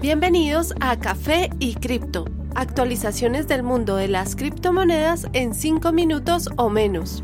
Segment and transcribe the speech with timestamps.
[0.00, 6.70] Bienvenidos a Café y Cripto, actualizaciones del mundo de las criptomonedas en 5 minutos o
[6.70, 7.22] menos.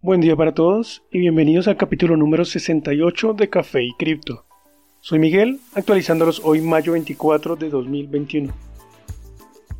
[0.00, 4.46] Buen día para todos y bienvenidos al capítulo número 68 de Café y Cripto.
[4.98, 8.52] Soy Miguel, actualizándolos hoy mayo 24 de 2021.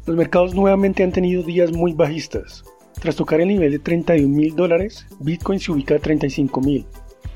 [0.07, 2.63] Los mercados nuevamente han tenido días muy bajistas.
[3.01, 6.87] Tras tocar el nivel de 31 mil dólares, Bitcoin se ubica a 35 mil.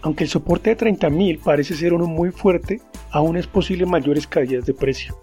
[0.02, 2.80] Aunque el soporte de 30 mil parece ser uno muy fuerte,
[3.12, 5.16] aún es posible mayores caídas de precio.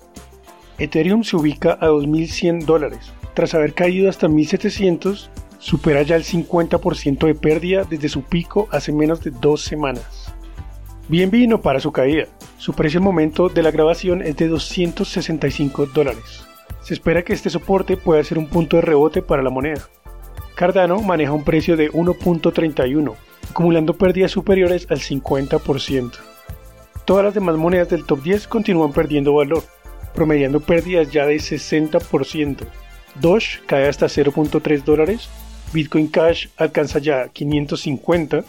[0.78, 3.12] Ethereum se ubica a 2.100 dólares.
[3.34, 8.94] Tras haber caído hasta 1.700, supera ya el 50% de pérdida desde su pico hace
[8.94, 10.34] menos de dos semanas.
[11.10, 12.28] Bien vino para su caída.
[12.58, 16.46] Su precio al momento de la grabación es de 265 dólares.
[16.82, 19.90] Se espera que este soporte pueda ser un punto de rebote para la moneda.
[20.56, 23.16] Cardano maneja un precio de 1.31,
[23.50, 26.12] acumulando pérdidas superiores al 50%.
[27.10, 29.64] Todas las demás monedas del top 10 continúan perdiendo valor,
[30.14, 32.68] promediando pérdidas ya de 60%.
[33.20, 35.28] Doge cae hasta 0.3 dólares,
[35.74, 38.44] Bitcoin Cash alcanza ya 550,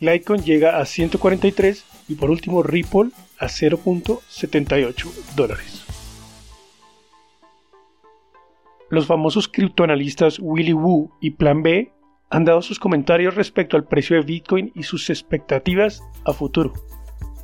[0.00, 5.86] Litecoin llega a 143 y por último Ripple a 0.78 dólares.
[8.90, 11.90] Los famosos criptoanalistas Willy Woo y Plan B
[12.28, 16.74] han dado sus comentarios respecto al precio de Bitcoin y sus expectativas a futuro.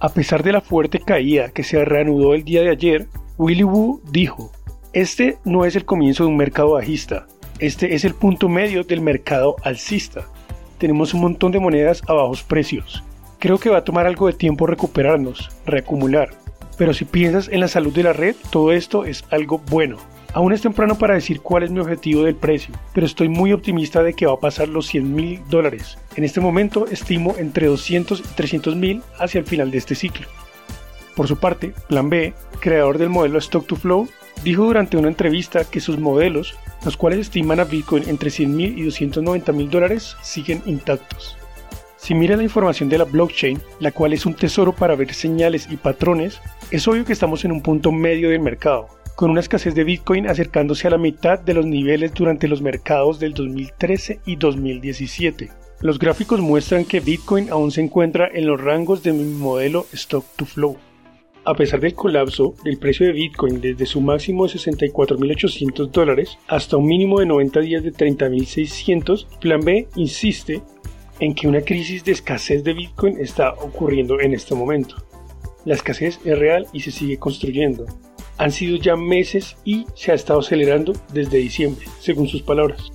[0.00, 4.00] A pesar de la fuerte caída que se reanudó el día de ayer, Willy Woo
[4.12, 4.52] dijo,
[4.92, 7.26] este no es el comienzo de un mercado bajista,
[7.58, 10.28] este es el punto medio del mercado alcista.
[10.78, 13.02] Tenemos un montón de monedas a bajos precios.
[13.40, 16.30] Creo que va a tomar algo de tiempo recuperarnos, reacumular.
[16.76, 19.96] Pero si piensas en la salud de la red, todo esto es algo bueno.
[20.34, 24.02] Aún es temprano para decir cuál es mi objetivo del precio, pero estoy muy optimista
[24.02, 25.98] de que va a pasar los 100 mil dólares.
[26.16, 30.26] En este momento estimo entre 200 y 300 mil hacia el final de este ciclo.
[31.16, 34.08] Por su parte, Plan B, creador del modelo Stock to Flow,
[34.44, 38.78] dijo durante una entrevista que sus modelos, los cuales estiman a Bitcoin entre 100 mil
[38.78, 41.36] y 290 mil dólares, siguen intactos.
[41.96, 45.68] Si mira la información de la blockchain, la cual es un tesoro para ver señales
[45.70, 46.40] y patrones,
[46.70, 48.88] es obvio que estamos en un punto medio del mercado,
[49.18, 53.18] con una escasez de Bitcoin acercándose a la mitad de los niveles durante los mercados
[53.18, 55.48] del 2013 y 2017.
[55.80, 60.24] Los gráficos muestran que Bitcoin aún se encuentra en los rangos de mi modelo Stock
[60.36, 60.76] to Flow.
[61.44, 66.76] A pesar del colapso del precio de Bitcoin desde su máximo de 64.800 dólares hasta
[66.76, 70.62] un mínimo de 90 días de 30.600, Plan B insiste
[71.18, 74.94] en que una crisis de escasez de Bitcoin está ocurriendo en este momento.
[75.64, 77.84] La escasez es real y se sigue construyendo
[78.38, 82.90] han sido ya meses y se ha estado acelerando desde diciembre, según sus palabras.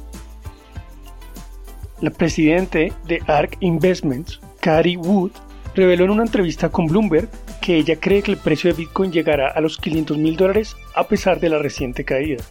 [2.01, 5.31] La presidente de ARK Investments, Carrie Wood,
[5.75, 7.29] reveló en una entrevista con Bloomberg
[7.61, 11.07] que ella cree que el precio de Bitcoin llegará a los 500 mil dólares a
[11.07, 12.43] pesar de la reciente caída.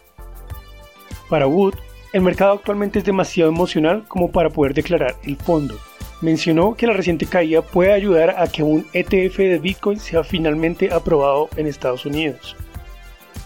[1.29, 1.75] Para Wood,
[2.13, 5.77] el mercado actualmente es demasiado emocional como para poder declarar el fondo.
[6.21, 10.91] Mencionó que la reciente caída puede ayudar a que un ETF de Bitcoin sea finalmente
[10.91, 12.55] aprobado en Estados Unidos.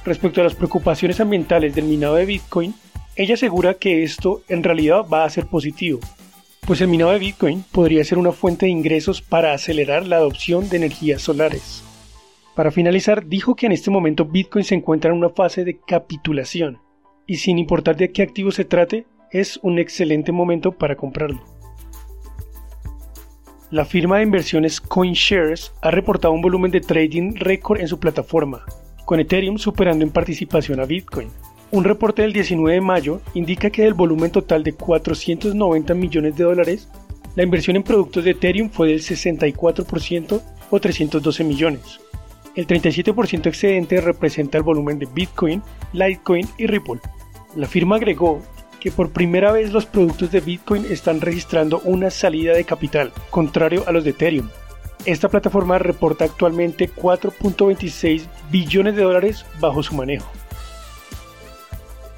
[0.07, 2.73] Respecto a las preocupaciones ambientales del minado de Bitcoin,
[3.17, 5.99] ella asegura que esto en realidad va a ser positivo,
[6.65, 10.69] pues el minado de Bitcoin podría ser una fuente de ingresos para acelerar la adopción
[10.69, 11.83] de energías solares.
[12.55, 16.79] Para finalizar, dijo que en este momento Bitcoin se encuentra en una fase de capitulación,
[17.25, 21.43] y sin importar de qué activo se trate, es un excelente momento para comprarlo.
[23.71, 28.63] La firma de inversiones CoinShares ha reportado un volumen de trading récord en su plataforma,
[29.07, 31.29] con Ethereum superando en participación a Bitcoin.
[31.71, 36.43] Un reporte del 19 de mayo indica que del volumen total de 490 millones de
[36.43, 36.89] dólares,
[37.37, 42.01] la inversión en productos de Ethereum fue del 64% o 312 millones.
[42.53, 45.63] El 37% excedente representa el volumen de Bitcoin,
[45.93, 46.99] Litecoin y Ripple.
[47.55, 48.41] La firma agregó
[48.81, 53.85] que por primera vez los productos de Bitcoin están registrando una salida de capital, contrario
[53.87, 54.49] a los de Ethereum,
[55.07, 60.31] esta plataforma reporta actualmente 4.26 billones de dólares bajo su manejo.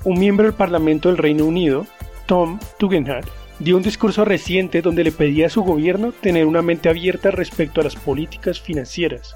[0.05, 1.85] Un miembro del Parlamento del Reino Unido,
[2.25, 3.25] Tom Tugendhat,
[3.59, 7.81] dio un discurso reciente donde le pedía a su gobierno tener una mente abierta respecto
[7.81, 9.33] a las políticas financieras.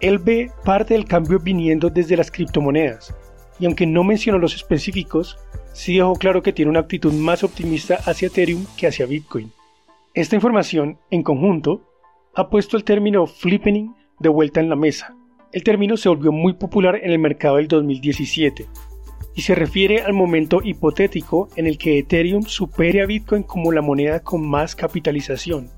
[0.00, 3.14] Él ve parte del cambio viniendo desde las criptomonedas,
[3.58, 5.38] y aunque no mencionó los específicos,
[5.72, 9.50] sí dejó claro que tiene una actitud más optimista hacia Ethereum que hacia Bitcoin.
[10.14, 11.82] Esta información, en conjunto,
[12.34, 15.15] ha puesto el término flippening de vuelta en la mesa.
[15.52, 18.66] El término se volvió muy popular en el mercado del 2017
[19.34, 23.82] y se refiere al momento hipotético en el que Ethereum supere a Bitcoin como la
[23.82, 25.70] moneda con más capitalización.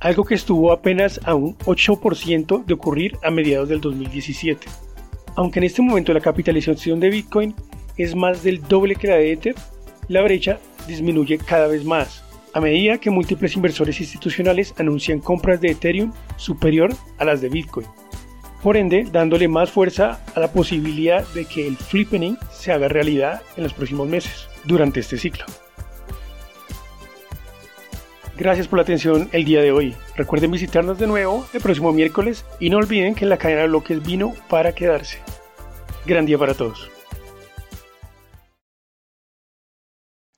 [0.00, 4.66] algo que estuvo apenas a un 8% de ocurrir a mediados del 2017.
[5.36, 7.54] Aunque en este momento la capitalización de Bitcoin
[7.96, 9.54] es más del doble que la de Ether,
[10.08, 15.70] la brecha disminuye cada vez más, a medida que múltiples inversores institucionales anuncian compras de
[15.70, 17.86] Ethereum superior a las de Bitcoin.
[18.62, 23.42] Por ende, dándole más fuerza a la posibilidad de que el flippening se haga realidad
[23.56, 25.44] en los próximos meses, durante este ciclo.
[28.36, 29.94] Gracias por la atención el día de hoy.
[30.16, 34.02] Recuerden visitarnos de nuevo el próximo miércoles y no olviden que la cadena de bloques
[34.02, 35.18] vino para quedarse.
[36.06, 36.91] Gran día para todos.